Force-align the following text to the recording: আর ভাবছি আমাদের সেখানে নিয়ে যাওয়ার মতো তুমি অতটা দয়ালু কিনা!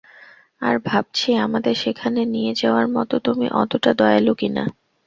আর 0.61 0.75
ভাবছি 0.85 1.29
আমাদের 1.45 1.75
সেখানে 1.83 2.21
নিয়ে 2.33 2.53
যাওয়ার 2.55 2.87
মতো 2.95 3.15
তুমি 3.25 3.45
অতটা 3.61 3.91
দয়ালু 3.99 4.33
কিনা! 4.35 4.63